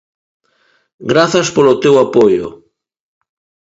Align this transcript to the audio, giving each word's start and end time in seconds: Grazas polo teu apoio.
Grazas 1.11 1.47
polo 1.55 1.79
teu 1.83 1.93
apoio. 2.05 2.47